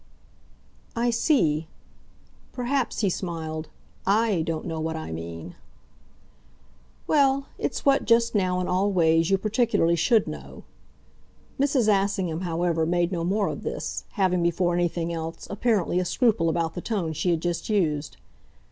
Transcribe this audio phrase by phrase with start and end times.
[0.95, 1.67] "I see.
[2.53, 3.69] Perhaps," he smiled,
[4.03, 5.53] "I don't know what I mean."
[7.05, 10.63] "Well, it's what, just now, in all ways, you particularly should know."
[11.59, 11.87] Mrs.
[11.87, 16.73] Assingham, however, made no more of this, having, before anything else, apparently, a scruple about
[16.73, 18.17] the tone she had just used.